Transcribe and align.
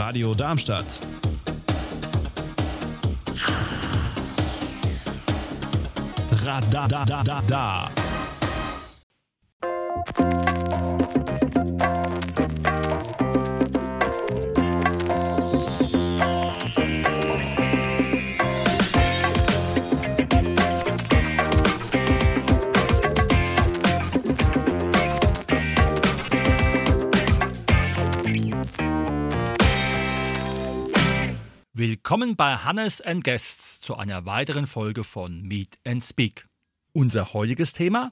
Radio 0.00 0.32
Darmstadt. 0.34 1.02
Radadadada. 6.32 7.99
Willkommen 32.10 32.34
bei 32.34 32.56
Hannes 32.56 33.00
and 33.00 33.22
Guests 33.22 33.80
zu 33.80 33.96
einer 33.96 34.26
weiteren 34.26 34.66
Folge 34.66 35.04
von 35.04 35.42
Meet 35.42 35.78
and 35.86 36.02
Speak. 36.02 36.48
Unser 36.92 37.32
heutiges 37.34 37.72
Thema, 37.72 38.10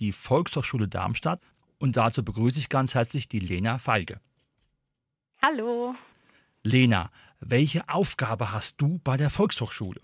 die 0.00 0.10
Volkshochschule 0.10 0.88
Darmstadt. 0.88 1.38
Und 1.78 1.96
dazu 1.96 2.24
begrüße 2.24 2.58
ich 2.58 2.68
ganz 2.68 2.96
herzlich 2.96 3.28
die 3.28 3.38
Lena 3.38 3.78
Feige. 3.78 4.18
Hallo. 5.44 5.94
Lena, 6.64 7.10
welche 7.38 7.88
Aufgabe 7.88 8.50
hast 8.50 8.80
du 8.80 8.98
bei 9.04 9.16
der 9.16 9.30
Volkshochschule? 9.30 10.00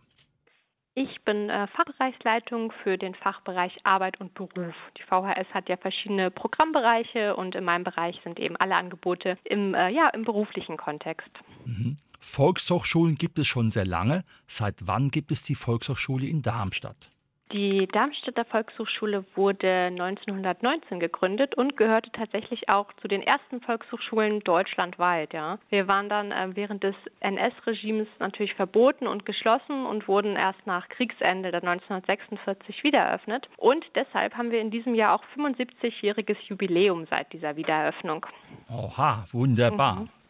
Ich 0.95 1.21
bin 1.25 1.51
äh, 1.51 1.67
Fachbereichsleitung 1.67 2.73
für 2.85 2.97
den 2.97 3.17
Fachbereich 3.17 3.77
Arbeit 3.83 4.21
und 4.21 4.35
Beruf. 4.35 4.77
Die 4.99 5.03
VHS 5.03 5.53
hat 5.53 5.69
ja 5.69 5.77
verschiedene 5.77 6.31
Programmbereiche 6.31 7.35
und 7.35 7.57
in 7.57 7.65
meinem 7.65 7.83
Bereich 7.83 8.21
sind 8.23 8.39
eben 8.39 8.55
alle 8.59 8.77
Angebote 8.77 9.37
im, 9.43 9.75
äh, 9.75 9.89
ja, 9.89 10.11
im 10.11 10.23
beruflichen 10.23 10.77
Kontext. 10.77 11.33
Mhm. 11.65 11.97
Volkshochschulen 12.23 13.17
gibt 13.17 13.39
es 13.39 13.47
schon 13.47 13.69
sehr 13.69 13.85
lange. 13.85 14.25
Seit 14.47 14.87
wann 14.87 15.11
gibt 15.11 15.31
es 15.33 15.43
die 15.43 15.55
Volkshochschule 15.55 16.27
in 16.27 16.41
Darmstadt? 16.41 17.11
Die 17.53 17.87
Darmstädter 17.87 18.47
Volkshochschule 18.47 19.27
wurde 19.35 19.69
1919 19.69 21.01
gegründet 21.01 21.55
und 21.55 21.77
gehörte 21.77 22.11
tatsächlich 22.13 22.71
auch 22.71 22.91
zu 23.03 23.09
den 23.09 23.21
ersten 23.21 23.61
Volkshochschulen 23.61 24.41
deutschlandweit. 24.41 25.35
Ja. 25.35 25.59
Wir 25.69 25.87
waren 25.87 26.09
dann 26.09 26.33
äh, 26.33 26.49
während 26.55 26.83
des 26.83 26.95
NS-Regimes 27.21 28.09
natürlich 28.21 28.55
verboten 28.55 29.07
und 29.07 29.27
geschlossen 29.27 29.85
und 29.85 30.09
wurden 30.09 30.35
erst 30.37 30.67
nach 30.67 30.89
Kriegsende 30.89 31.51
der 31.51 31.63
1946 31.63 32.85
wieder 32.85 33.01
eröffnet. 33.01 33.47
Und 33.59 33.85
deshalb 33.95 34.35
haben 34.35 34.51
wir 34.51 34.63
in 34.63 34.71
diesem 34.71 34.95
Jahr 34.95 35.15
auch 35.15 35.25
75-jähriges 35.37 36.39
Jubiläum 36.49 37.07
seit 37.11 37.31
dieser 37.35 37.57
Wiedereröffnung. 37.57 38.25
Oha, 38.71 39.27
wunderbar. 39.31 39.97
Mhm. 39.97 40.22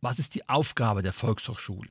Was 0.00 0.18
ist 0.18 0.34
die 0.34 0.48
Aufgabe 0.48 1.02
der 1.02 1.12
Volkshochschule? 1.12 1.90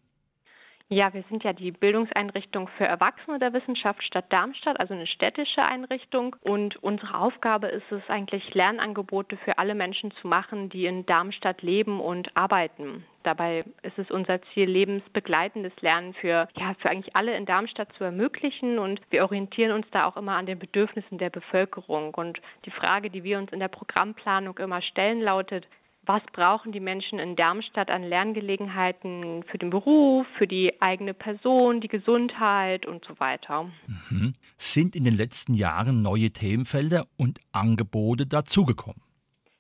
Ja, 0.89 1.13
wir 1.13 1.25
sind 1.27 1.44
ja 1.44 1.52
die 1.52 1.72
Bildungseinrichtung 1.72 2.69
für 2.77 2.86
Erwachsene 2.86 3.39
der 3.39 3.52
Wissenschaft 3.52 4.02
Stadt 4.05 4.31
Darmstadt, 4.31 4.80
also 4.80 4.94
eine 4.94 5.05
städtische 5.05 5.61
Einrichtung. 5.61 6.38
Und 6.39 6.81
unsere 6.81 7.19
Aufgabe 7.19 7.67
ist 7.67 7.91
es 7.91 8.02
eigentlich, 8.08 8.53
Lernangebote 8.53 9.36
für 9.36 9.58
alle 9.58 9.75
Menschen 9.75 10.11
zu 10.22 10.30
machen, 10.30 10.69
die 10.69 10.86
in 10.86 11.05
Darmstadt 11.05 11.61
leben 11.61 11.99
und 11.99 12.38
arbeiten. 12.38 13.03
Dabei 13.23 13.66
ist 13.83 13.99
es 13.99 14.09
unser 14.09 14.42
Ziel, 14.53 14.69
lebensbegleitendes 14.69 15.73
Lernen 15.81 16.14
für, 16.14 16.47
ja, 16.55 16.73
für 16.80 16.89
eigentlich 16.89 17.14
alle 17.17 17.36
in 17.36 17.45
Darmstadt 17.45 17.92
zu 17.97 18.05
ermöglichen. 18.05 18.80
Und 18.80 19.02
wir 19.09 19.23
orientieren 19.23 19.73
uns 19.73 19.88
da 19.92 20.05
auch 20.05 20.16
immer 20.16 20.38
an 20.38 20.45
den 20.45 20.58
Bedürfnissen 20.58 21.17
der 21.17 21.31
Bevölkerung. 21.31 22.14
Und 22.14 22.39
die 22.64 22.71
Frage, 22.71 23.09
die 23.09 23.25
wir 23.25 23.39
uns 23.39 23.52
in 23.52 23.59
der 23.59 23.67
Programmplanung 23.67 24.58
immer 24.59 24.81
stellen, 24.81 25.19
lautet, 25.19 25.67
was 26.08 26.22
brauchen 26.33 26.72
die 26.72 26.80
Menschen 26.80 27.19
in 27.19 27.36
Darmstadt 27.36 27.89
an 27.89 28.03
Lerngelegenheiten 28.03 29.44
für 29.44 29.58
den 29.58 29.69
Beruf, 29.69 30.25
für 30.38 30.47
die 30.47 30.81
eigene 30.81 31.14
Person, 31.14 31.81
die 31.81 31.88
Gesundheit 31.88 32.86
und 32.86 33.05
so 33.05 33.19
weiter. 33.19 33.69
Mhm. 34.09 34.33
Sind 34.58 34.95
in 34.95 35.04
den 35.04 35.15
letzten 35.15 35.54
Jahren 35.54 36.02
neue 36.02 36.32
Themenfelder 36.32 37.05
und 37.17 37.39
Angebote 37.52 38.26
dazugekommen? 38.26 39.07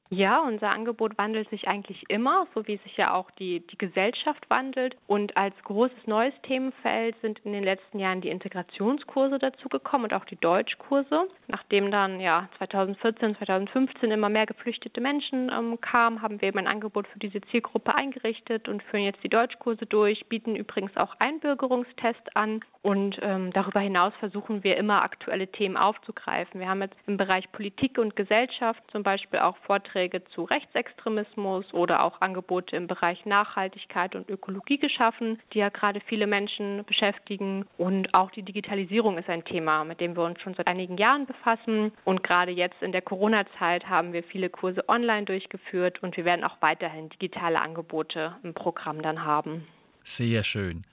Ja, 0.09 0.39
unser 0.39 0.69
Angebot 0.69 1.17
wandelt 1.17 1.49
sich 1.49 1.67
eigentlich 1.67 2.05
immer, 2.07 2.47
so 2.55 2.65
wie 2.65 2.77
sich 2.77 2.95
ja 2.95 3.13
auch 3.13 3.29
die, 3.31 3.59
die 3.67 3.77
Gesellschaft 3.77 4.49
wandelt. 4.49 4.95
Und 5.05 5.35
als 5.35 5.53
großes 5.63 6.07
neues 6.07 6.33
Themenfeld 6.43 7.15
sind 7.21 7.39
in 7.43 7.51
den 7.51 7.63
letzten 7.63 7.99
Jahren 7.99 8.21
die 8.21 8.29
Integrationskurse 8.29 9.37
dazugekommen 9.37 10.05
und 10.05 10.13
auch 10.13 10.25
die 10.25 10.37
Deutschkurse. 10.37 11.27
Nachdem 11.47 11.91
dann 11.91 12.21
ja 12.21 12.47
2014, 12.57 13.35
2015 13.35 14.11
immer 14.11 14.29
mehr 14.29 14.45
geflüchtete 14.45 15.01
Menschen 15.01 15.51
ähm, 15.51 15.79
kamen, 15.81 16.21
haben 16.21 16.39
wir 16.41 16.47
eben 16.47 16.59
ein 16.59 16.67
Angebot 16.67 17.07
für 17.07 17.19
diese 17.19 17.41
Zielgruppe 17.51 17.93
eingerichtet 17.95 18.69
und 18.69 18.83
führen 18.83 19.03
jetzt 19.03 19.23
die 19.23 19.29
Deutschkurse 19.29 19.85
durch, 19.85 20.25
bieten 20.27 20.55
übrigens 20.55 20.95
auch 20.95 21.15
Einbürgerungstest 21.19 22.35
an 22.35 22.61
und 22.81 23.17
ähm, 23.21 23.51
darüber 23.51 23.81
hinaus 23.81 24.13
versuchen 24.19 24.63
wir 24.63 24.77
immer 24.77 25.01
aktuelle 25.01 25.47
Themen 25.47 25.75
aufzugreifen. 25.75 26.61
Wir 26.61 26.69
haben 26.69 26.81
jetzt 26.81 26.95
im 27.07 27.17
Bereich 27.17 27.51
Politik 27.51 27.97
und 27.97 28.15
Gesellschaft 28.15 28.81
zum 28.91 29.03
Beispiel 29.03 29.39
auch 29.39 29.57
Vorträge 29.57 29.96
Beiträge 29.97 30.23
zu 30.35 30.43
Rechtsextremismus 30.43 31.73
oder 31.73 32.03
auch 32.03 32.21
Angebote 32.21 32.75
im 32.75 32.85
Bereich 32.85 33.25
Nachhaltigkeit 33.25 34.13
und 34.13 34.29
Ökologie 34.29 34.77
geschaffen, 34.77 35.39
die 35.53 35.57
ja 35.57 35.69
gerade 35.69 36.01
viele 36.01 36.27
Menschen 36.27 36.85
beschäftigen. 36.85 37.65
Und 37.79 38.13
auch 38.13 38.29
die 38.29 38.43
Digitalisierung 38.43 39.17
ist 39.17 39.27
ein 39.27 39.43
Thema, 39.43 39.83
mit 39.83 39.99
dem 39.99 40.15
wir 40.15 40.23
uns 40.23 40.39
schon 40.41 40.53
seit 40.53 40.67
einigen 40.67 40.97
Jahren 40.97 41.25
befassen. 41.25 41.91
Und 42.03 42.23
gerade 42.23 42.51
jetzt 42.51 42.79
in 42.81 42.91
der 42.91 43.01
Corona-Zeit 43.01 43.89
haben 43.89 44.13
wir 44.13 44.21
viele 44.21 44.51
Kurse 44.51 44.87
online 44.87 45.25
durchgeführt 45.25 46.03
und 46.03 46.15
wir 46.15 46.25
werden 46.25 46.43
auch 46.43 46.57
weiterhin 46.61 47.09
digitale 47.09 47.59
Angebote 47.59 48.35
im 48.43 48.53
Programm 48.53 49.01
dann 49.01 49.25
haben. 49.25 49.65
Sehr 50.03 50.43
schön. 50.43 50.83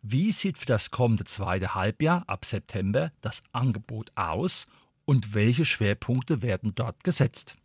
Wie 0.00 0.32
sieht 0.32 0.56
für 0.56 0.66
das 0.66 0.90
kommende 0.90 1.24
zweite 1.24 1.74
Halbjahr 1.74 2.24
ab 2.26 2.46
September 2.46 3.10
das 3.20 3.42
Angebot 3.52 4.12
aus 4.14 4.66
und 5.04 5.34
welche 5.34 5.66
Schwerpunkte 5.66 6.40
werden 6.42 6.72
dort 6.74 7.04
gesetzt? 7.04 7.56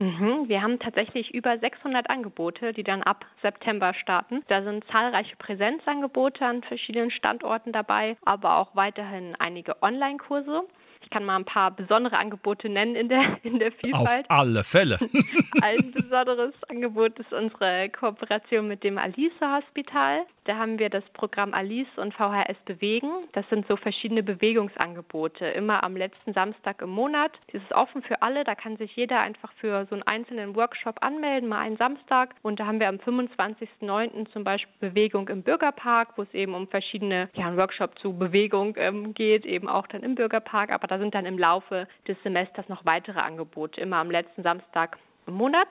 Mhm, 0.00 0.48
wir 0.48 0.62
haben 0.62 0.78
tatsächlich 0.78 1.34
über 1.34 1.58
600 1.58 2.08
Angebote, 2.08 2.72
die 2.72 2.84
dann 2.84 3.02
ab 3.02 3.24
September 3.42 3.94
starten. 3.94 4.44
Da 4.46 4.62
sind 4.62 4.84
zahlreiche 4.92 5.34
Präsenzangebote 5.36 6.44
an 6.46 6.62
verschiedenen 6.62 7.10
Standorten 7.10 7.72
dabei, 7.72 8.16
aber 8.24 8.58
auch 8.58 8.76
weiterhin 8.76 9.34
einige 9.40 9.82
Online-Kurse. 9.82 10.62
Ich 11.08 11.10
kann 11.10 11.24
mal 11.24 11.36
ein 11.36 11.46
paar 11.46 11.70
besondere 11.70 12.18
Angebote 12.18 12.68
nennen 12.68 12.94
in 12.94 13.08
der, 13.08 13.38
in 13.42 13.58
der 13.58 13.72
Vielfalt. 13.72 14.28
Auf 14.28 14.38
alle 14.38 14.62
Fälle. 14.62 14.98
ein 15.62 15.90
besonderes 15.92 16.52
Angebot 16.68 17.18
ist 17.18 17.32
unsere 17.32 17.88
Kooperation 17.88 18.68
mit 18.68 18.84
dem 18.84 18.98
Alice 18.98 19.32
Hospital. 19.40 20.26
Da 20.44 20.56
haben 20.56 20.78
wir 20.78 20.90
das 20.90 21.04
Programm 21.14 21.54
Alice 21.54 21.88
und 21.96 22.14
VHS 22.14 22.56
Bewegen. 22.64 23.10
Das 23.32 23.48
sind 23.48 23.66
so 23.68 23.76
verschiedene 23.76 24.22
Bewegungsangebote, 24.22 25.46
immer 25.46 25.82
am 25.82 25.96
letzten 25.96 26.32
Samstag 26.32 26.82
im 26.82 26.90
Monat. 26.90 27.32
Das 27.52 27.62
ist 27.62 27.72
offen 27.72 28.02
für 28.02 28.20
alle, 28.22 28.44
da 28.44 28.54
kann 28.54 28.76
sich 28.76 28.94
jeder 28.96 29.20
einfach 29.20 29.52
für 29.60 29.86
so 29.90 29.94
einen 29.94 30.04
einzelnen 30.04 30.56
Workshop 30.56 31.02
anmelden, 31.02 31.48
mal 31.48 31.60
einen 31.60 31.76
Samstag. 31.76 32.34
Und 32.42 32.60
da 32.60 32.66
haben 32.66 32.80
wir 32.80 32.88
am 32.88 32.96
25.09. 32.96 34.30
zum 34.32 34.44
Beispiel 34.44 34.90
Bewegung 34.90 35.28
im 35.28 35.42
Bürgerpark, 35.42 36.16
wo 36.16 36.22
es 36.22 36.32
eben 36.34 36.54
um 36.54 36.66
verschiedene, 36.68 37.28
ja, 37.34 37.46
ein 37.46 37.56
Workshop 37.56 37.98
zu 37.98 38.16
Bewegung 38.16 38.74
ähm, 38.78 39.14
geht, 39.14 39.44
eben 39.44 39.68
auch 39.68 39.86
dann 39.86 40.02
im 40.02 40.14
Bürgerpark. 40.14 40.70
Aber 40.70 40.86
da 40.86 40.97
sind 40.98 41.14
dann 41.14 41.26
im 41.26 41.38
Laufe 41.38 41.86
des 42.06 42.16
Semesters 42.22 42.68
noch 42.68 42.84
weitere 42.84 43.20
Angebote, 43.20 43.80
immer 43.80 43.96
am 43.96 44.10
letzten 44.10 44.42
Samstag 44.42 44.98
im 45.26 45.34
Monat. 45.34 45.68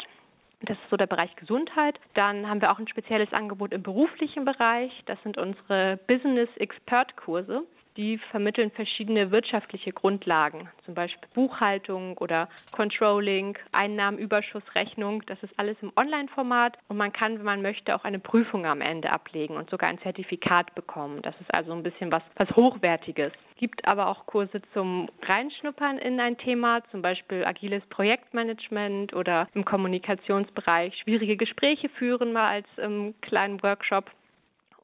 Das 0.61 0.77
ist 0.77 0.89
so 0.89 0.97
der 0.97 1.05
Bereich 1.07 1.35
Gesundheit. 1.35 1.99
Dann 2.15 2.49
haben 2.49 2.61
wir 2.61 2.71
auch 2.71 2.79
ein 2.79 2.87
spezielles 2.87 3.31
Angebot 3.31 3.73
im 3.73 3.83
beruflichen 3.83 4.43
Bereich. 4.43 4.91
Das 5.05 5.21
sind 5.21 5.37
unsere 5.37 5.99
Business 6.07 6.49
Expert 6.57 7.15
Kurse. 7.15 7.63
Die 7.95 8.19
vermitteln 8.29 8.69
verschiedene 8.69 9.31
wirtschaftliche 9.31 9.91
Grundlagen, 9.91 10.69
zum 10.85 10.93
Beispiel 10.93 11.27
Buchhaltung 11.33 12.15
oder 12.19 12.47
Controlling, 12.71 13.57
Einnahmenüberschussrechnung. 13.71 15.23
Das 15.25 15.41
ist 15.41 15.51
alles 15.57 15.77
im 15.81 15.91
Online-Format 15.95 16.77
und 16.89 16.97
man 16.97 17.11
kann, 17.11 17.39
wenn 17.39 17.45
man 17.45 17.63
möchte, 17.63 17.95
auch 17.95 18.03
eine 18.03 18.19
Prüfung 18.19 18.67
am 18.67 18.81
Ende 18.81 19.09
ablegen 19.11 19.57
und 19.57 19.71
sogar 19.71 19.89
ein 19.89 19.99
Zertifikat 20.01 20.75
bekommen. 20.75 21.23
Das 21.23 21.33
ist 21.41 21.51
also 21.51 21.73
ein 21.73 21.81
bisschen 21.81 22.11
was, 22.11 22.21
was 22.35 22.47
Hochwertiges. 22.55 23.33
Gibt 23.57 23.87
aber 23.87 24.07
auch 24.07 24.25
Kurse 24.25 24.61
zum 24.73 25.07
Reinschnuppern 25.23 25.97
in 25.97 26.19
ein 26.19 26.37
Thema, 26.37 26.83
zum 26.91 27.01
Beispiel 27.01 27.43
agiles 27.43 27.83
Projektmanagement 27.87 29.13
oder 29.13 29.47
im 29.53 29.65
Kommunikationsbereich 29.65 30.95
schwierige 31.03 31.37
Gespräche 31.37 31.89
führen, 31.89 32.33
mal 32.33 32.47
als 32.47 32.67
ähm, 32.77 33.15
kleinen 33.21 33.61
Workshop. 33.63 34.11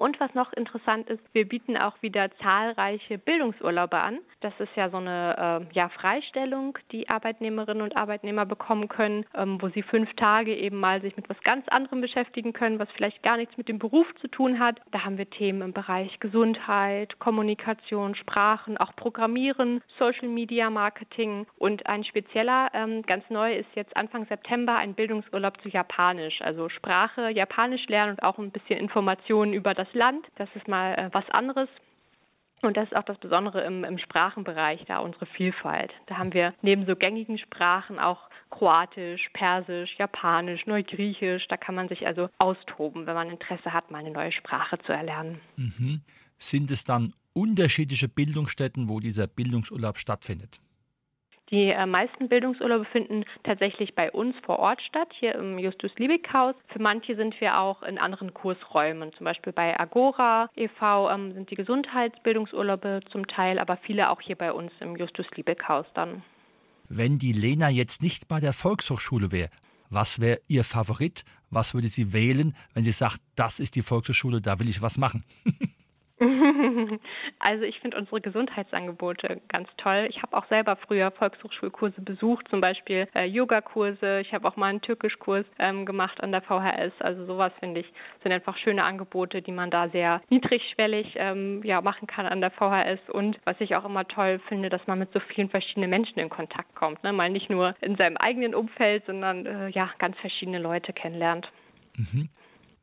Und 0.04 0.20
was 0.20 0.34
noch 0.34 0.52
interessant 0.52 1.10
ist, 1.10 1.24
wir 1.32 1.48
bieten 1.48 1.78
auch 1.78 2.02
wieder 2.02 2.30
zahlreiche 2.42 3.18
Bildungsurlaube 3.18 3.98
an. 3.98 4.20
Das 4.42 4.52
ist 4.60 4.76
ja 4.76 4.90
so 4.90 4.98
eine 4.98 5.70
äh, 5.72 5.74
ja, 5.74 5.88
Freistellung, 5.88 6.78
die 6.92 7.08
Arbeitnehmerinnen 7.08 7.82
und 7.82 7.96
Arbeitnehmer 7.96 8.46
bekommen 8.46 8.90
können, 8.90 9.26
ähm, 9.34 9.62
wo 9.62 9.70
sie 9.70 9.82
fünf 9.82 10.14
Tage 10.16 10.58
eben 10.58 10.78
mal 10.78 11.00
sich 11.00 11.16
mit 11.16 11.30
was 11.30 11.42
ganz 11.44 11.66
anderem 11.70 12.02
beschäftigen 12.02 12.52
können, 12.52 12.80
was 12.80 12.92
vielleicht 12.98 13.24
gar 13.24 13.38
nichts 13.38 13.56
mit 13.56 13.70
dem 13.70 13.80
Beruf 13.80 14.06
zu 14.20 14.28
tun 14.28 14.60
hat. 14.60 14.82
Da 14.92 15.06
haben 15.06 15.18
wir 15.18 15.30
Themen 15.30 15.62
im 15.62 15.72
Bereich 15.72 16.20
Gesundheit, 16.20 17.18
Kommunikation, 17.20 18.16
Sprachen, 18.16 18.78
auch 18.78 18.94
Programmieren, 18.98 19.82
Social 20.00 20.28
Media 20.28 20.70
Marketing 20.70 21.48
und 21.58 21.86
ein 21.86 22.04
spezieller, 22.04 22.70
ähm, 22.74 23.04
ganz 23.04 23.24
neu 23.30 23.56
ist 23.56 23.70
jetzt 23.76 23.96
Anfang 23.96 24.26
September 24.26 24.76
ein 24.76 24.96
Bildungsurlaub 24.96 25.62
zu 25.62 25.70
Japanisch, 25.70 26.42
also 26.42 26.68
Sprache, 26.68 27.30
Japanisch 27.30 27.88
lernen 27.88 28.18
und 28.18 28.24
auch 28.24 28.38
ein 28.38 28.52
bisschen 28.52 28.78
Informationen 28.78 29.54
über 29.54 29.74
das 29.74 29.93
Land. 29.94 30.26
Das 30.36 30.50
ist 30.56 30.68
mal 30.68 30.94
äh, 30.96 31.10
was 31.12 31.30
anderes. 31.30 31.70
Und 32.62 32.78
das 32.78 32.86
ist 32.86 32.96
auch 32.96 33.04
das 33.04 33.18
Besondere 33.18 33.62
im, 33.66 33.84
im, 33.84 33.98
Sprachenbereich, 33.98 34.86
da 34.88 35.00
unsere 35.00 35.26
Vielfalt. 35.26 35.92
Da 36.06 36.18
haben 36.18 36.34
wir 36.34 36.54
neben 36.62 36.86
so 36.86 36.96
gängigen 36.96 37.38
Sprachen 37.38 38.00
auch 38.00 38.30
Kroatisch, 38.50 39.30
Persisch, 39.34 39.94
Japanisch, 39.98 40.66
Neugriechisch. 40.66 41.46
Da 41.50 41.58
kann 41.58 41.76
man 41.76 41.90
sich 41.90 42.08
also 42.08 42.30
austoben, 42.38 43.06
wenn 43.06 43.16
man 43.16 43.30
Interesse 43.30 43.74
hat, 43.74 43.92
mal 43.92 44.00
eine 44.00 44.12
neue 44.12 44.32
Sprache 44.32 44.78
zu 44.86 44.94
erlernen. 44.94 45.42
Mhm. 45.58 46.02
Sind 46.38 46.72
es 46.72 46.86
dann 46.86 47.14
unterschiedliche 47.34 48.08
Bildungsstätten, 48.08 48.88
wo 48.88 49.02
dieser 49.02 49.28
Bildungsurlaub 49.28 49.98
stattfindet? 49.98 50.62
Die 51.50 51.70
äh, 51.70 51.86
meisten 51.86 52.30
Bildungsurlaube 52.30 52.86
finden 52.86 53.26
tatsächlich 53.44 53.94
bei 53.96 54.12
uns 54.12 54.36
vor 54.46 54.60
Ort 54.60 54.82
statt, 54.82 55.10
hier 55.20 55.36
im 55.36 55.60
Justus-Liebig-Haus. 55.60 56.56
Für 56.68 56.82
manche 56.82 57.16
sind 57.16 57.40
wir 57.42 57.60
auch 57.60 57.84
in 57.84 57.98
anderen 57.98 58.34
Kursräumen, 58.34 59.12
zum 59.14 59.26
Beispiel 59.26 59.54
bei 59.54 59.78
Agora 59.80 60.50
e.V. 60.56 61.10
Ähm, 61.12 61.34
sind 61.34 61.52
die 61.52 61.56
Gesundheitsbildungsurlaube 61.56 63.02
zum 63.12 63.28
Teil, 63.28 63.60
aber 63.60 63.78
viele 63.78 64.10
auch 64.10 64.22
hier 64.22 64.38
bei 64.38 64.52
uns 64.52 64.72
im 64.80 64.96
Justus-Liebig-Haus 64.96 65.86
dann. 65.94 66.24
Wenn 66.90 67.18
die 67.18 67.34
Lena 67.34 67.70
jetzt 67.70 68.02
nicht 68.02 68.28
bei 68.28 68.40
der 68.40 68.54
Volkshochschule 68.54 69.32
wäre, 69.32 69.50
was 69.90 70.20
wäre 70.20 70.40
ihr 70.48 70.64
Favorit? 70.64 71.24
Was 71.50 71.76
würde 71.76 71.88
sie 71.88 72.14
wählen, 72.14 72.56
wenn 72.74 72.84
sie 72.84 72.92
sagt, 72.92 73.20
das 73.36 73.60
ist 73.60 73.76
die 73.76 73.84
Volkshochschule, 73.84 74.42
da 74.42 74.60
will 74.60 74.70
ich 74.70 74.82
was 74.82 74.98
machen? 74.98 75.24
Also 77.40 77.64
ich 77.64 77.80
finde 77.80 77.98
unsere 77.98 78.22
Gesundheitsangebote 78.22 79.42
ganz 79.50 79.68
toll. 79.78 80.08
Ich 80.10 80.22
habe 80.22 80.36
auch 80.38 80.46
selber 80.48 80.76
früher 80.76 81.12
Volkshochschulkurse 81.12 82.02
besucht, 82.02 82.48
zum 82.50 82.62
Beispiel 82.62 83.08
äh, 83.16 83.26
Yogakurse. 83.26 84.22
Ich 84.22 84.34
habe 84.34 84.48
auch 84.48 84.56
mal 84.56 84.68
einen 84.68 84.82
Türkischkurs 84.82 85.46
ähm, 85.60 85.86
gemacht 85.86 86.22
an 86.22 86.32
der 86.32 86.42
VHS. 86.42 86.94
Also 87.00 87.26
sowas 87.26 87.52
finde 87.60 87.82
ich 87.82 87.94
sind 88.22 88.32
einfach 88.32 88.58
schöne 88.58 88.84
Angebote, 88.84 89.42
die 89.42 89.52
man 89.52 89.72
da 89.72 89.90
sehr 89.90 90.22
niedrigschwellig 90.30 91.16
ähm, 91.18 91.62
ja 91.64 91.82
machen 91.82 92.08
kann 92.08 92.26
an 92.26 92.42
der 92.42 92.52
VHS. 92.52 93.10
Und 93.10 93.40
was 93.44 93.60
ich 93.60 93.76
auch 93.76 93.86
immer 93.86 94.08
toll 94.08 94.40
finde, 94.48 94.70
dass 94.70 94.86
man 94.88 95.00
mit 95.00 95.12
so 95.12 95.20
vielen 95.20 95.50
verschiedenen 95.50 95.90
Menschen 95.90 96.20
in 96.20 96.30
Kontakt 96.30 96.74
kommt. 96.76 97.04
Ne? 97.04 97.14
Mal 97.14 97.30
nicht 97.30 97.50
nur 97.50 97.76
in 97.82 97.96
seinem 97.96 98.18
eigenen 98.18 98.56
Umfeld, 98.56 99.06
sondern 99.06 99.46
äh, 99.46 99.70
ja 99.70 99.90
ganz 100.00 100.18
verschiedene 100.20 100.60
Leute 100.60 100.94
kennenlernt. 100.94 101.52
Mhm 101.96 102.30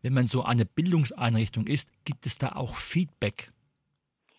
wenn 0.03 0.15
man 0.15 0.27
so 0.27 0.43
eine 0.43 0.65
Bildungseinrichtung 0.65 1.67
ist, 1.67 1.89
gibt 2.05 2.27
es 2.27 2.39
da 2.39 2.51
auch 2.51 2.77
Feedback? 2.77 3.51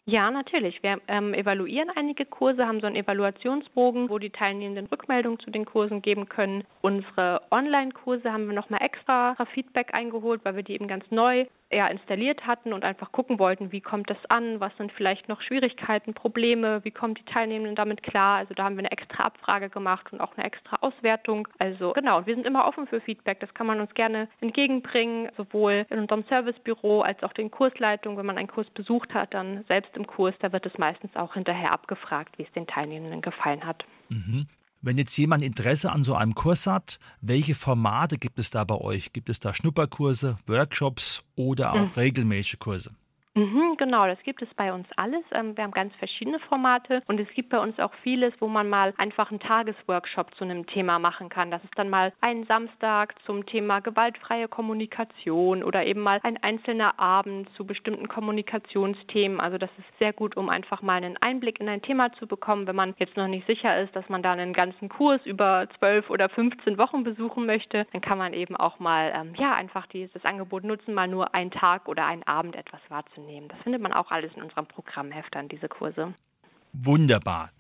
Ja, 0.06 0.32
natürlich. 0.32 0.82
Wir 0.82 1.00
ähm, 1.08 1.34
evaluieren 1.34 1.92
einige 1.96 2.26
Kurse, 2.26 2.66
haben 2.66 2.82
so 2.82 2.88
einen 2.88 2.96
Evaluationsbogen, 2.96 4.10
wo 4.10 4.18
die 4.18 4.32
Teilnehmenden 4.32 4.88
Rückmeldungen 4.88 5.40
zu 5.40 5.52
den 5.52 5.66
Kursen 5.66 6.02
geben 6.02 6.28
können. 6.28 6.64
Unsere 6.82 7.42
Online-Kurse 7.52 8.34
haben 8.34 8.48
wir 8.48 8.56
nochmal 8.56 8.82
extra 8.82 9.36
Feedback 9.54 9.94
eingeholt, 9.94 10.42
weil 10.44 10.56
wir 10.56 10.64
die 10.64 10.74
eben 10.74 10.88
ganz 10.88 11.06
neu 11.12 11.46
ja, 11.72 11.88
installiert 11.88 12.46
hatten 12.46 12.74
und 12.74 12.84
einfach 12.84 13.12
gucken 13.12 13.40
wollten, 13.40 13.72
wie 13.72 13.82
kommt 13.82 14.10
das 14.10 14.18
an, 14.30 14.60
was 14.60 14.76
sind 14.78 14.92
vielleicht 14.92 15.30
noch 15.30 15.42
Schwierigkeiten, 15.42 16.14
Probleme, 16.14 16.84
wie 16.84 16.92
kommen 16.92 17.16
die 17.16 17.26
Teilnehmenden 17.26 17.76
damit 17.76 18.04
klar. 18.04 18.38
Also 18.38 18.54
da 18.54 18.64
haben 18.64 18.76
wir 18.76 18.82
eine 18.82 18.92
extra 18.92 19.24
Abfrage 19.24 19.70
gemacht 19.70 20.12
und 20.12 20.22
auch 20.22 20.36
eine 20.36 20.46
extra 20.46 20.78
Auswertung. 20.82 21.48
Also 21.60 21.94
genau, 21.94 22.26
wir 22.26 22.36
sind 22.36 22.46
immer 22.46 22.68
offen 22.68 22.88
für 22.88 23.02
Feedback. 23.02 23.40
Das 23.40 23.54
kann 23.54 23.68
man 23.68 23.80
uns 23.80 23.94
gerne 23.94 24.28
entgegenbringen, 24.42 25.30
sowohl 25.38 25.86
in 25.90 26.00
unserem 26.00 26.24
Servicebüro 26.24 27.02
als 27.02 27.22
auch 27.24 27.34
den 27.34 27.52
Kursleitungen. 27.52 28.18
Wenn 28.18 28.26
man 28.26 28.38
einen 28.38 28.48
Kurs 28.48 28.70
besucht 28.72 29.14
hat, 29.14 29.34
dann 29.34 29.64
selbst 29.68 29.96
im 29.96 30.08
Kurs, 30.08 30.36
da 30.40 30.52
wird 30.52 30.66
es 30.66 30.78
meistens 30.78 31.16
auch 31.16 31.34
hinterher 31.34 31.72
abgefragt, 31.72 32.38
wie 32.38 32.44
es 32.44 32.52
den 32.52 32.68
Teilnehmenden 32.68 33.22
gefallen 33.22 33.66
hat. 33.66 33.86
Mhm. 34.10 34.48
Wenn 34.84 34.98
jetzt 34.98 35.16
jemand 35.18 35.44
Interesse 35.44 35.92
an 35.92 36.04
so 36.04 36.16
einem 36.16 36.34
Kurs 36.34 36.66
hat, 36.66 37.00
welche 37.22 37.54
Formate 37.54 38.18
gibt 38.18 38.40
es 38.40 38.50
da 38.50 38.64
bei 38.64 38.76
euch? 38.76 39.14
Gibt 39.14 39.30
es 39.30 39.40
da 39.40 39.54
Schnupperkurse, 39.54 40.38
Workshops 40.48 41.22
oder 41.36 41.74
auch 41.74 41.80
mhm. 41.80 41.92
regelmäßige 41.96 42.58
Kurse? 42.58 42.92
Mhm, 43.34 43.78
genau, 43.78 44.08
das 44.08 44.22
gibt 44.24 44.42
es 44.42 44.54
bei 44.56 44.74
uns 44.74 44.86
alles. 44.98 45.24
Ähm, 45.32 45.56
wir 45.56 45.64
haben 45.64 45.72
ganz 45.72 45.96
verschiedene 45.96 46.40
Formate 46.40 47.02
und 47.08 47.18
es 47.18 47.30
gibt 47.30 47.48
bei 47.48 47.60
uns 47.60 47.80
auch 47.80 47.94
vieles, 48.04 48.34
wo 48.42 48.50
man 48.50 48.68
mal 48.68 48.94
einfach 48.98 49.32
einen 49.32 49.40
Tagesworkshop 49.40 50.36
zu 50.36 50.44
einem 50.44 50.68
Thema 50.68 51.00
machen 51.00 51.30
kann. 51.30 51.50
Das 51.50 51.64
ist 51.64 51.72
dann 51.78 51.90
mal 51.90 52.12
ein 52.20 52.44
Samstag 52.48 53.16
zum 53.26 53.46
Thema 53.46 53.80
gewaltfreie 53.80 54.50
Kommunikation 54.50 55.64
oder 55.64 55.86
eben 55.86 56.02
mal 56.02 56.20
ein 56.24 56.44
einzelner 56.44 57.00
Abend 57.00 57.50
zu 57.56 57.66
bestimmten 57.66 58.10
Kommunikationsthemen. 58.10 59.40
Also 59.40 59.58
das 59.58 59.70
ist 59.78 59.98
sehr 59.98 60.12
gut, 60.12 60.36
um 60.36 60.50
einfach 60.50 60.82
mal 60.82 60.96
einen 60.96 61.16
Einblick 61.16 61.62
in 61.62 61.70
ein 61.70 61.82
Thema 61.82 62.12
zu 62.12 62.28
bekommen, 62.28 62.68
wenn 62.68 62.76
man 62.76 62.96
jetzt 62.98 63.16
noch 63.16 63.30
nicht 63.30 63.48
sicher 63.48 63.80
ist, 63.82 63.96
dass 63.96 64.10
man 64.10 64.24
da 64.24 64.34
einen 64.34 64.52
ganzen 64.52 64.90
Kurs 64.90 65.22
über 65.26 65.70
zwölf 65.80 66.10
oder 66.10 66.28
15 66.28 66.78
Wochen 66.78 67.06
besuchen 67.06 67.46
möchte. 67.46 67.88
Dann 67.94 68.02
kann 68.02 68.18
man 68.18 68.34
eben 68.34 68.58
auch 68.58 68.80
mal 68.80 69.14
ähm, 69.16 69.36
ja 69.38 69.54
einfach 69.54 69.88
dieses 69.88 70.26
Angebot 70.26 70.66
nutzen, 70.66 70.94
mal 70.94 71.08
nur 71.08 71.34
einen 71.34 71.52
Tag 71.52 71.88
oder 71.88 72.06
einen 72.06 72.24
Abend 72.24 72.58
etwas 72.58 72.82
wahrzunehmen 72.90 73.22
teilnehmen. 73.32 73.48
Das 73.50 73.60
findet 73.62 73.82
man 73.82 73.94
auch 73.94 74.12
alles 74.12 74.32
in 74.36 74.42
unserem 74.42 74.68
Programmheft 74.68 75.36
an, 75.36 75.48
diese 75.48 75.68
Kurse. 75.68 76.14
Wunderbar. 76.74 77.52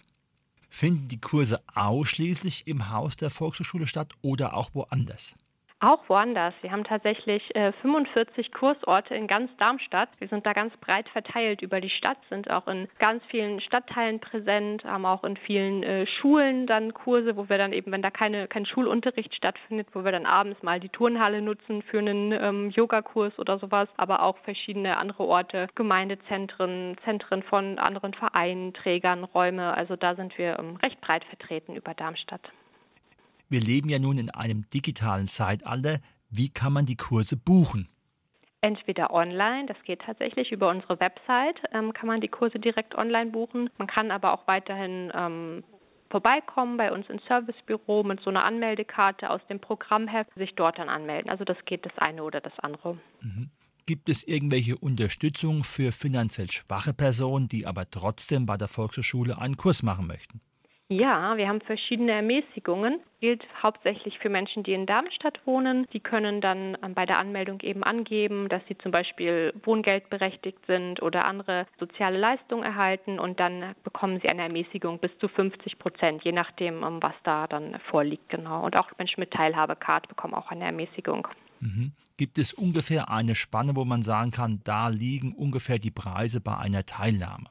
Finden 0.69 1.07
die 1.07 1.19
Kurse 1.19 1.61
ausschließlich 1.75 2.67
im 2.67 2.89
Haus 2.91 3.17
der 3.17 3.29
Volkshochschule 3.29 3.87
statt 3.87 4.13
oder 4.21 4.55
auch 4.55 4.69
woanders? 4.73 5.35
Auch 5.83 6.07
woanders. 6.09 6.53
Wir 6.61 6.71
haben 6.71 6.83
tatsächlich 6.83 7.55
äh, 7.55 7.71
45 7.81 8.51
Kursorte 8.51 9.15
in 9.15 9.25
ganz 9.25 9.49
Darmstadt. 9.57 10.09
Wir 10.19 10.27
sind 10.27 10.45
da 10.45 10.53
ganz 10.53 10.77
breit 10.77 11.09
verteilt 11.09 11.63
über 11.63 11.81
die 11.81 11.89
Stadt, 11.89 12.19
sind 12.29 12.51
auch 12.51 12.67
in 12.67 12.87
ganz 12.99 13.23
vielen 13.31 13.59
Stadtteilen 13.61 14.19
präsent, 14.19 14.83
haben 14.83 15.07
auch 15.07 15.23
in 15.23 15.37
vielen 15.37 15.81
äh, 15.81 16.05
Schulen 16.05 16.67
dann 16.67 16.93
Kurse, 16.93 17.35
wo 17.35 17.49
wir 17.49 17.57
dann 17.57 17.73
eben, 17.73 17.91
wenn 17.91 18.03
da 18.03 18.11
keine, 18.11 18.47
kein 18.47 18.67
Schulunterricht 18.67 19.33
stattfindet, 19.33 19.87
wo 19.93 20.03
wir 20.03 20.11
dann 20.11 20.27
abends 20.27 20.61
mal 20.61 20.79
die 20.79 20.89
Turnhalle 20.89 21.41
nutzen 21.41 21.81
für 21.81 21.97
einen 21.97 22.31
ähm, 22.31 22.69
Yogakurs 22.69 23.39
oder 23.39 23.57
sowas, 23.57 23.89
aber 23.97 24.21
auch 24.21 24.37
verschiedene 24.43 24.97
andere 24.97 25.23
Orte, 25.23 25.67
Gemeindezentren, 25.73 26.95
Zentren 27.05 27.41
von 27.41 27.79
anderen 27.79 28.13
Vereinen, 28.13 28.75
Trägern, 28.75 29.23
Räume. 29.23 29.73
Also 29.73 29.95
da 29.95 30.13
sind 30.13 30.37
wir 30.37 30.59
ähm, 30.59 30.75
recht 30.75 31.01
breit 31.01 31.23
vertreten 31.23 31.75
über 31.75 31.95
Darmstadt. 31.95 32.51
Wir 33.51 33.59
leben 33.59 33.89
ja 33.89 33.99
nun 33.99 34.17
in 34.17 34.29
einem 34.29 34.61
digitalen 34.69 35.27
Zeitalter. 35.27 35.99
Wie 36.29 36.47
kann 36.47 36.71
man 36.71 36.85
die 36.85 36.95
Kurse 36.95 37.35
buchen? 37.35 37.89
Entweder 38.61 39.11
online, 39.11 39.65
das 39.65 39.75
geht 39.83 40.03
tatsächlich 40.05 40.53
über 40.53 40.69
unsere 40.69 41.01
Website, 41.01 41.57
ähm, 41.73 41.91
kann 41.91 42.07
man 42.07 42.21
die 42.21 42.29
Kurse 42.29 42.59
direkt 42.59 42.95
online 42.95 43.31
buchen. 43.31 43.69
Man 43.77 43.89
kann 43.89 44.09
aber 44.09 44.31
auch 44.31 44.47
weiterhin 44.47 45.11
ähm, 45.13 45.65
vorbeikommen 46.09 46.77
bei 46.77 46.93
uns 46.93 47.09
ins 47.09 47.25
Servicebüro 47.25 48.03
mit 48.03 48.21
so 48.21 48.29
einer 48.29 48.45
Anmeldekarte 48.45 49.29
aus 49.29 49.41
dem 49.49 49.59
Programmheft, 49.59 50.33
sich 50.35 50.55
dort 50.55 50.79
dann 50.79 50.87
anmelden. 50.87 51.29
Also 51.29 51.43
das 51.43 51.57
geht 51.65 51.85
das 51.85 51.97
eine 51.97 52.23
oder 52.23 52.39
das 52.39 52.57
andere. 52.59 52.97
Mhm. 53.19 53.49
Gibt 53.85 54.07
es 54.07 54.25
irgendwelche 54.25 54.77
Unterstützung 54.77 55.65
für 55.65 55.91
finanziell 55.91 56.49
schwache 56.49 56.93
Personen, 56.93 57.49
die 57.49 57.67
aber 57.67 57.89
trotzdem 57.89 58.45
bei 58.45 58.55
der 58.55 58.69
Volkshochschule 58.69 59.37
einen 59.37 59.57
Kurs 59.57 59.83
machen 59.83 60.07
möchten? 60.07 60.39
Ja, 60.91 61.37
wir 61.37 61.47
haben 61.47 61.61
verschiedene 61.61 62.11
Ermäßigungen. 62.11 62.99
Gilt 63.21 63.47
hauptsächlich 63.63 64.19
für 64.19 64.27
Menschen, 64.27 64.63
die 64.63 64.73
in 64.73 64.85
Darmstadt 64.85 65.39
wohnen. 65.45 65.87
Die 65.93 66.01
können 66.01 66.41
dann 66.41 66.77
ähm, 66.83 66.93
bei 66.95 67.05
der 67.05 67.17
Anmeldung 67.17 67.61
eben 67.61 67.81
angeben, 67.81 68.49
dass 68.49 68.61
sie 68.67 68.77
zum 68.77 68.91
Beispiel 68.91 69.53
wohngeldberechtigt 69.63 70.57
sind 70.67 71.01
oder 71.01 71.23
andere 71.23 71.65
soziale 71.79 72.17
Leistungen 72.17 72.63
erhalten 72.63 73.19
und 73.19 73.39
dann 73.39 73.73
bekommen 73.85 74.19
sie 74.21 74.27
eine 74.27 74.41
Ermäßigung 74.41 74.99
bis 74.99 75.17
zu 75.19 75.29
50 75.29 75.79
Prozent, 75.79 76.25
je 76.25 76.33
nachdem, 76.33 76.83
ähm, 76.83 76.97
was 76.99 77.15
da 77.23 77.47
dann 77.47 77.79
vorliegt, 77.89 78.27
genau. 78.27 78.65
Und 78.65 78.77
auch 78.77 78.89
Menschen 78.97 79.21
mit 79.21 79.31
Teilhabecard 79.31 80.09
bekommen 80.09 80.33
auch 80.33 80.51
eine 80.51 80.65
Ermäßigung. 80.65 81.25
Mhm. 81.61 81.93
Gibt 82.17 82.37
es 82.37 82.51
ungefähr 82.51 83.09
eine 83.09 83.35
Spanne, 83.35 83.77
wo 83.77 83.85
man 83.85 84.03
sagen 84.03 84.31
kann, 84.31 84.59
da 84.65 84.89
liegen 84.89 85.31
ungefähr 85.31 85.79
die 85.79 85.89
Preise 85.89 86.41
bei 86.41 86.57
einer 86.57 86.85
Teilnahme? 86.85 87.45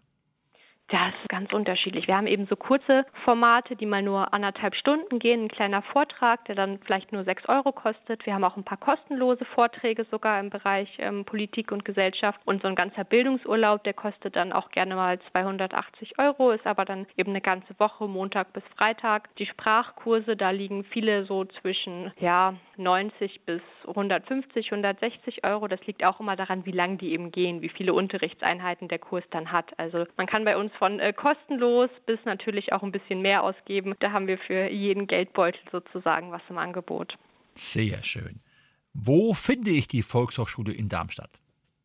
Das 0.90 1.14
ist 1.23 1.28
ganz 1.28 1.52
unterschiedlich. 1.52 2.09
Wir 2.09 2.16
haben 2.16 2.26
eben 2.26 2.47
so 2.47 2.56
kurze 2.56 3.06
Formate, 3.25 3.76
die 3.76 3.87
mal 3.87 4.02
nur 4.02 4.35
anderthalb 4.35 4.75
Stunden 4.75 5.20
gehen, 5.20 5.44
ein 5.44 5.49
kleiner 5.49 5.82
Vortrag, 5.82 6.44
der 6.47 6.56
dann 6.56 6.80
vielleicht 6.85 7.12
nur 7.12 7.23
sechs 7.23 7.49
Euro 7.49 7.70
kostet. 7.70 8.26
Wir 8.26 8.35
haben 8.35 8.42
auch 8.42 8.56
ein 8.56 8.64
paar 8.64 8.76
kostenlose 8.76 9.44
Vorträge 9.44 10.04
sogar 10.11 10.40
im 10.40 10.50
Bereich 10.50 10.88
ähm, 10.99 11.25
Politik 11.25 11.70
und 11.70 11.85
Gesellschaft 11.85 12.40
und 12.44 12.61
so 12.62 12.66
ein 12.66 12.75
ganzer 12.75 13.04
Bildungsurlaub, 13.04 13.85
der 13.85 13.94
kostet 13.94 14.35
dann 14.35 14.52
auch 14.52 14.73
gerne 14.73 14.97
mal 14.97 15.20
280 15.30 16.18
Euro, 16.18 16.50
ist 16.50 16.66
aber 16.66 16.85
dann 16.85 17.06
eben 17.16 17.30
eine 17.30 17.40
ganze 17.40 17.78
Woche, 17.78 18.09
Montag 18.09 18.52
bis 18.52 18.64
Freitag. 18.76 19.35
Die 19.37 19.47
Sprachkurse, 19.47 20.37
da 20.37 20.50
liegen 20.50 20.82
viele 20.82 21.25
so 21.25 21.44
zwischen 21.44 22.11
ja 22.18 22.54
90 22.78 23.42
bis 23.47 23.62
150, 23.87 24.73
160 24.73 25.44
Euro. 25.44 25.68
Das 25.68 25.87
liegt 25.87 26.04
auch 26.04 26.18
immer 26.18 26.35
daran, 26.35 26.66
wie 26.66 26.73
lang 26.73 26.99
die 26.99 27.12
eben 27.12 27.30
gehen, 27.30 27.62
wie 27.62 27.68
viele 27.68 27.94
Unterrichtseinheiten 27.94 28.88
der 28.88 28.99
Kurs 28.99 29.25
dann 29.30 29.52
hat. 29.52 29.78
Also 29.78 30.06
man 30.16 30.26
kann 30.26 30.44
bei 30.44 30.56
uns 30.56 30.73
von 30.80 30.99
äh, 30.99 31.12
kostenlos 31.12 31.90
bis 32.06 32.18
natürlich 32.25 32.72
auch 32.72 32.82
ein 32.82 32.90
bisschen 32.90 33.20
mehr 33.20 33.44
ausgeben. 33.44 33.94
Da 34.00 34.12
haben 34.12 34.26
wir 34.26 34.38
für 34.38 34.68
jeden 34.68 35.06
Geldbeutel 35.06 35.60
sozusagen 35.70 36.32
was 36.32 36.40
im 36.49 36.58
Angebot. 36.58 37.16
Sehr 37.54 38.02
schön. 38.02 38.40
Wo 38.94 39.34
finde 39.34 39.70
ich 39.70 39.87
die 39.87 40.02
Volkshochschule 40.02 40.72
in 40.72 40.88
Darmstadt? 40.88 41.30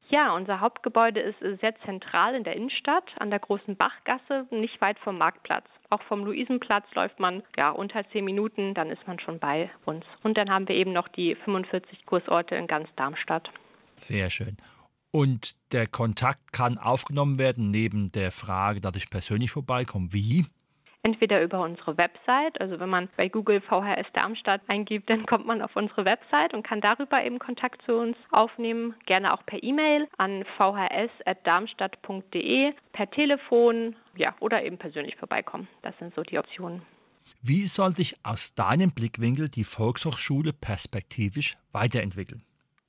Ja, 0.09 0.33
unser 0.33 0.61
Hauptgebäude 0.61 1.19
ist 1.19 1.41
äh, 1.41 1.57
sehr 1.57 1.75
zentral 1.81 2.35
in 2.35 2.45
der 2.45 2.55
Innenstadt, 2.55 3.03
an 3.19 3.31
der 3.31 3.39
großen 3.39 3.75
Bachgasse, 3.75 4.47
nicht 4.51 4.79
weit 4.79 4.97
vom 4.99 5.17
Marktplatz. 5.17 5.65
Auch 5.89 6.01
vom 6.03 6.23
Luisenplatz 6.23 6.85
läuft 6.95 7.19
man 7.19 7.43
ja 7.57 7.71
unter 7.71 8.07
zehn 8.11 8.23
Minuten, 8.23 8.73
dann 8.75 8.89
ist 8.89 9.05
man 9.07 9.19
schon 9.19 9.39
bei 9.39 9.69
uns. 9.83 10.05
Und 10.23 10.37
dann 10.37 10.49
haben 10.49 10.69
wir 10.69 10.75
eben 10.75 10.93
noch 10.93 11.09
die 11.09 11.35
45 11.35 12.05
Kursorte 12.05 12.55
in 12.55 12.67
ganz 12.67 12.87
Darmstadt. 12.95 13.49
Sehr 13.97 14.29
schön. 14.29 14.55
Und 15.15 15.55
der 15.71 15.87
Kontakt 15.87 16.51
kann 16.51 16.77
aufgenommen 16.77 17.39
werden 17.39 17.71
neben 17.71 18.11
der 18.11 18.31
Frage, 18.31 18.81
dass 18.81 18.97
ich 18.97 19.09
persönlich 19.09 19.49
vorbeikomme. 19.49 20.11
Wie? 20.11 20.45
Entweder 21.03 21.41
über 21.41 21.61
unsere 21.61 21.97
Website, 21.97 22.59
also 22.59 22.81
wenn 22.81 22.89
man 22.89 23.07
bei 23.15 23.29
Google 23.29 23.61
VHS 23.61 24.07
Darmstadt 24.11 24.59
eingibt, 24.67 25.09
dann 25.09 25.25
kommt 25.25 25.45
man 25.45 25.61
auf 25.61 25.73
unsere 25.77 26.03
Website 26.03 26.53
und 26.53 26.67
kann 26.67 26.81
darüber 26.81 27.23
eben 27.23 27.39
Kontakt 27.39 27.81
zu 27.85 27.93
uns 27.93 28.17
aufnehmen. 28.31 28.93
Gerne 29.05 29.33
auch 29.33 29.45
per 29.45 29.63
E-Mail 29.63 30.09
an 30.17 30.43
vhs.darmstadt.de, 30.57 32.73
per 32.91 33.09
Telefon, 33.09 33.95
ja, 34.17 34.35
oder 34.41 34.65
eben 34.65 34.77
persönlich 34.77 35.15
vorbeikommen. 35.15 35.69
Das 35.81 35.97
sind 35.97 36.13
so 36.13 36.23
die 36.23 36.37
Optionen. 36.37 36.81
Wie 37.41 37.67
soll 37.67 37.91
sich 37.91 38.17
aus 38.23 38.53
deinem 38.53 38.91
Blickwinkel 38.91 39.47
die 39.47 39.63
Volkshochschule 39.63 40.51
perspektivivisch 40.51 41.55
weiterentwickeln? 41.71 42.43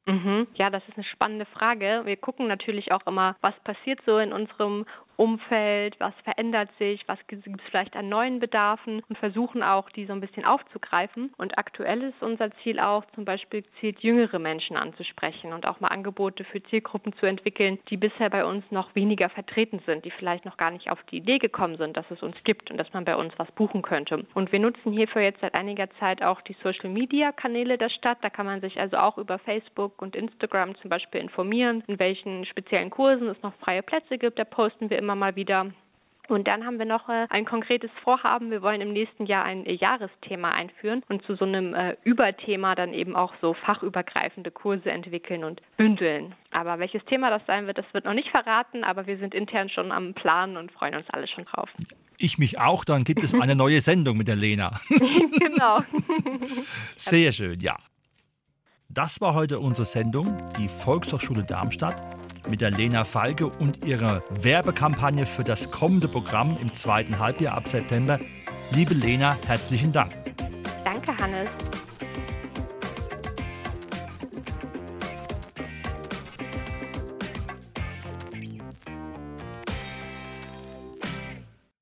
Mhm. 0.06 0.46
Ja, 0.54 0.70
das 0.70 0.86
ist 0.88 0.96
eine 0.96 1.04
spannende 1.04 1.46
Frage. 1.46 2.02
Wir 2.04 2.16
gucken 2.16 2.46
natürlich 2.46 2.92
auch 2.92 3.06
immer, 3.06 3.36
was 3.40 3.54
passiert 3.64 4.00
so 4.06 4.18
in 4.18 4.32
unserem 4.32 4.86
Umfeld, 5.16 5.98
was 5.98 6.14
verändert 6.24 6.70
sich, 6.78 7.06
was 7.06 7.18
gibt 7.26 7.46
es 7.46 7.62
vielleicht 7.70 7.96
an 7.96 8.08
neuen 8.08 8.38
Bedarfen 8.38 9.02
und 9.08 9.18
versuchen 9.18 9.62
auch, 9.62 9.90
die 9.90 10.06
so 10.06 10.12
ein 10.12 10.20
bisschen 10.20 10.44
aufzugreifen. 10.44 11.32
Und 11.38 11.58
aktuell 11.58 12.02
ist 12.02 12.22
unser 12.22 12.50
Ziel 12.62 12.78
auch, 12.78 13.04
zum 13.14 13.24
Beispiel 13.24 13.62
gezielt 13.62 14.00
jüngere 14.00 14.38
Menschen 14.38 14.76
anzusprechen 14.76 15.52
und 15.52 15.66
auch 15.66 15.80
mal 15.80 15.88
Angebote 15.88 16.44
für 16.44 16.62
Zielgruppen 16.64 17.14
zu 17.14 17.26
entwickeln, 17.26 17.78
die 17.88 17.96
bisher 17.96 18.30
bei 18.30 18.44
uns 18.44 18.64
noch 18.70 18.94
weniger 18.94 19.28
vertreten 19.28 19.80
sind, 19.86 20.04
die 20.04 20.10
vielleicht 20.10 20.44
noch 20.44 20.56
gar 20.56 20.70
nicht 20.70 20.90
auf 20.90 21.02
die 21.04 21.18
Idee 21.18 21.38
gekommen 21.38 21.76
sind, 21.76 21.96
dass 21.96 22.10
es 22.10 22.22
uns 22.22 22.44
gibt 22.44 22.70
und 22.70 22.76
dass 22.76 22.92
man 22.92 23.04
bei 23.04 23.16
uns 23.16 23.32
was 23.38 23.50
buchen 23.52 23.82
könnte. 23.82 24.26
Und 24.34 24.52
wir 24.52 24.60
nutzen 24.60 24.92
hierfür 24.92 25.22
jetzt 25.22 25.40
seit 25.40 25.54
einiger 25.54 25.88
Zeit 25.98 26.22
auch 26.22 26.40
die 26.42 26.56
Social 26.62 26.90
Media 26.90 27.32
Kanäle 27.32 27.78
der 27.78 27.90
Stadt. 27.90 28.18
Da 28.22 28.30
kann 28.30 28.46
man 28.46 28.60
sich 28.60 28.78
also 28.78 28.96
auch 28.98 29.18
über 29.18 29.38
Facebook 29.38 30.02
und 30.02 30.14
Instagram 30.14 30.76
zum 30.76 30.90
Beispiel 30.90 31.20
informieren, 31.20 31.82
in 31.86 31.98
welchen 31.98 32.44
speziellen 32.44 32.90
Kursen 32.90 33.28
es 33.28 33.40
noch 33.42 33.54
freie 33.54 33.82
Plätze 33.82 34.18
gibt. 34.18 34.38
Da 34.38 34.44
posten 34.44 34.90
wir 34.90 34.98
immer 34.98 35.05
mal 35.14 35.36
wieder 35.36 35.66
und 36.28 36.48
dann 36.48 36.64
haben 36.64 36.78
wir 36.78 36.86
noch 36.86 37.08
äh, 37.08 37.26
ein 37.30 37.44
konkretes 37.44 37.90
Vorhaben. 38.02 38.50
Wir 38.50 38.62
wollen 38.62 38.80
im 38.80 38.92
nächsten 38.92 39.26
Jahr 39.26 39.44
ein 39.44 39.64
äh, 39.66 39.74
Jahresthema 39.74 40.50
einführen 40.50 41.02
und 41.08 41.24
zu 41.24 41.36
so 41.36 41.44
einem 41.44 41.74
äh, 41.74 41.96
Überthema 42.04 42.74
dann 42.74 42.92
eben 42.94 43.14
auch 43.14 43.32
so 43.40 43.54
fachübergreifende 43.54 44.50
Kurse 44.50 44.90
entwickeln 44.90 45.44
und 45.44 45.60
bündeln. 45.76 46.34
Aber 46.50 46.78
welches 46.78 47.04
Thema 47.04 47.30
das 47.30 47.42
sein 47.46 47.66
wird, 47.66 47.78
das 47.78 47.86
wird 47.92 48.04
noch 48.04 48.14
nicht 48.14 48.30
verraten, 48.30 48.82
aber 48.82 49.06
wir 49.06 49.18
sind 49.18 49.34
intern 49.34 49.68
schon 49.68 49.92
am 49.92 50.14
Planen 50.14 50.56
und 50.56 50.72
freuen 50.72 50.96
uns 50.96 51.06
alle 51.10 51.28
schon 51.28 51.44
drauf. 51.44 51.68
Ich 52.18 52.38
mich 52.38 52.58
auch, 52.58 52.84
dann 52.84 53.04
gibt 53.04 53.22
es 53.22 53.34
eine 53.34 53.54
neue 53.54 53.80
Sendung 53.80 54.16
mit 54.16 54.26
der 54.26 54.36
Lena. 54.36 54.72
genau. 54.88 55.82
Sehr 56.96 57.30
schön, 57.32 57.60
ja. 57.60 57.76
Das 58.88 59.20
war 59.20 59.34
heute 59.34 59.58
unsere 59.58 59.84
Sendung, 59.84 60.36
die 60.58 60.68
Volkshochschule 60.68 61.44
Darmstadt 61.44 61.96
mit 62.48 62.60
der 62.60 62.70
Lena 62.70 63.04
Falke 63.04 63.46
und 63.46 63.84
ihrer 63.84 64.22
Werbekampagne 64.42 65.26
für 65.26 65.44
das 65.44 65.70
kommende 65.70 66.08
Programm 66.08 66.56
im 66.60 66.72
zweiten 66.72 67.18
Halbjahr 67.18 67.56
ab 67.56 67.68
September. 67.68 68.18
Liebe 68.70 68.94
Lena, 68.94 69.36
herzlichen 69.46 69.92
Dank. 69.92 70.12
Danke, 70.84 71.16
Hannes. 71.16 71.50